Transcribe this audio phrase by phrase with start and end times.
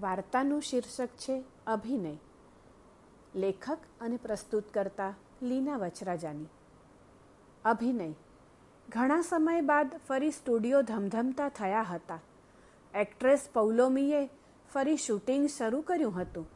[0.00, 2.16] વાર્તાનું શીર્ષક છે અભિનય.
[3.34, 6.46] લેખક અને પ્રસ્તુત કરતા લીના વચરાજાની.
[7.64, 8.12] અભિનય.
[8.88, 12.20] ઘણા સમય બાદ ફરી સ્ટુડિયો ધમધમતા થયા હતા.
[12.94, 14.28] એક્ટ્રેસ પૌલોમીએ
[14.72, 16.46] ફરી શૂટિંગ શરૂ કર્યું હતું.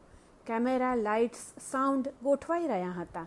[0.47, 3.27] કેમેરા, લાઇટ્સ, સાઉન્ડ ગોઠવાઈ રહ્યા હતા.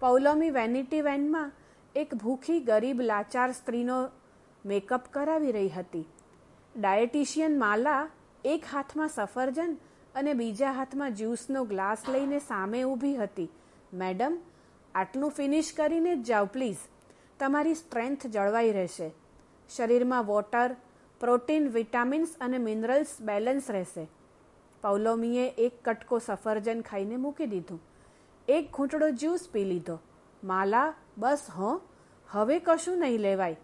[0.00, 1.52] પૌલોમી વેનિટી વેનમાં
[1.96, 4.08] એક ભૂખી, ગરીબ, લાચાર સ્ત્રીનો
[4.66, 6.08] મેકઅપ કરાવી રહી હતી.
[6.76, 8.08] ડાયેટિશિયન માલા
[8.44, 9.76] એક હાથમાં સફરજન
[10.14, 13.48] અને બીજા હાથમાં જ્યુસનો ગ્લાસ લઈને સામે ઊભી હતી.
[13.94, 14.38] મેડમ,
[14.94, 16.76] આટલું ફિનિશ કરીને જ જાઓ, પ્લીઝ.
[17.40, 19.10] તમારી સ્ટ્રેન્થ જળવાઈ રહેશે.
[19.76, 20.76] શરીરમાં વોટર,
[21.20, 24.08] પ્રોટીન, વિટામિન્સ અને મિનરલ્સ બેલેન્સ રહેશે.
[24.82, 27.82] પૌલોમીએ એક કટકો સફરજન ખાઈને મૂકી દીધું.
[28.48, 29.98] એક ઘૂંટડો જ્યુસ પી લીધો.
[30.44, 31.80] માલા, બસ હો,
[32.28, 33.56] હવે કશું નહીં લેવાય.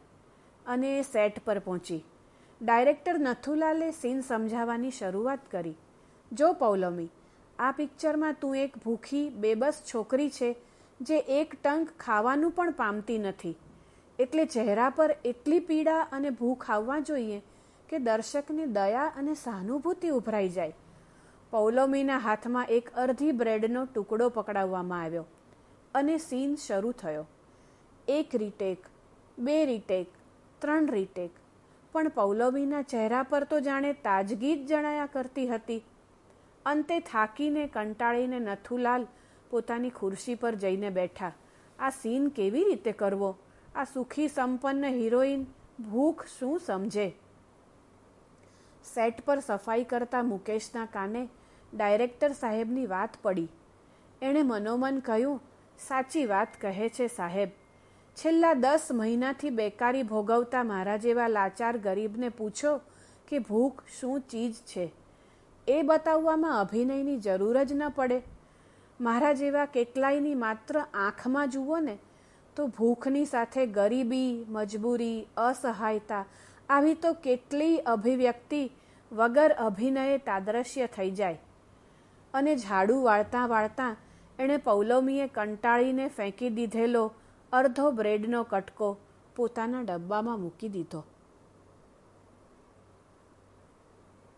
[0.67, 2.05] અને સેટ પર પહોંચી.
[2.63, 5.77] ડાયરેક્ટર નથુલાલે સીન સમજાવવાની શરૂઆત કરી.
[6.33, 7.11] જો પૌલમી,
[7.59, 10.51] આ પિક્ચરમાં તું એક ભૂખી, બેબસ છોકરી છે,
[11.01, 13.57] જે એક ટંક ખાવાનું પણ પામતી નથી.
[14.19, 17.41] એટલે ચહેરા પર એટલી પીડા અને ભૂખ આવવા જોઈએ
[17.89, 20.73] કે દર્શકને દયા અને સહાનુભૂતિ ઉભરાઈ જાય.
[21.51, 25.27] પૌલોમીના હાથમાં એક અડધી બ્રેડનો ટુકડો પકડાવવામાં આવ્યો
[25.95, 27.27] અને સીન શરૂ થયો.
[28.09, 28.91] એક રીટેક,
[29.39, 30.09] બે રીટેક,
[30.61, 31.42] ત્રણ રીટેક
[31.93, 35.85] પણ પૌલવીના ચહેરા પર તો જાણે તાજગી જ જણાયા કરતી હતી.
[36.67, 39.07] અંતે થાકીને કંટાળીને નથુલાલ
[39.51, 41.33] પોતાની ખુરશી પર જઈને બેઠા.
[41.79, 43.37] આ સીન કેવી રીતે કરવો?
[43.75, 45.47] આ સુખી સંપન્ન હિરોઈન
[45.91, 47.09] ભૂખ શું સમજે?
[48.95, 51.29] સેટ પર સફાઈ કરતા મુકેશના કાને
[51.75, 53.49] ડાયરેક્ટર સાહેબની વાત પડી.
[54.23, 55.41] એણે મનોમન કહ્યું,
[55.79, 57.51] સાચી વાત કહે છે સાહેબ.
[58.17, 62.81] છેલ્લા દસ મહિનાથી બેકારી ભોગવતા મારા જેવા લાચાર ગરીબને પૂછો
[63.29, 64.93] કે ભૂખ શું ચીજ છે?
[65.69, 68.23] એ બતાવવામાં અભિનયની જરૂર જ ન પડે.
[69.01, 71.99] મારા જેવા કેટલાયની માત્ર આંખમાં જુઓ ને,
[72.57, 76.25] તો ભૂખની સાથે ગરીબી, મજબૂરી, અસહાયતા
[76.69, 78.71] આવી તો કેટલી અભિવ્યક્તિ
[79.13, 81.41] વગર અભિનયે તાદ્રશ્ય થઈ જાય.
[82.35, 83.97] અને ઝાડુ વાળતા વાળતા
[84.39, 87.13] એણે પૌલમીએ કંટાળીને ફેંકી દીધેલો
[87.53, 88.87] અડધો બ્રેડનો કટકો
[89.37, 91.01] પોતાના ડબ્બામાં મૂકી દીધો.